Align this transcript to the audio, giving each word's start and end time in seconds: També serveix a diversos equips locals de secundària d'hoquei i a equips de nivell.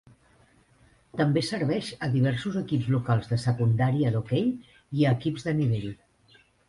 També 1.19 1.43
serveix 1.49 1.91
a 2.07 2.09
diversos 2.15 2.57
equips 2.63 2.87
locals 2.95 3.29
de 3.35 3.39
secundària 3.43 4.13
d'hoquei 4.17 4.49
i 5.03 5.07
a 5.07 5.13
equips 5.19 5.47
de 5.51 5.55
nivell. 5.61 5.93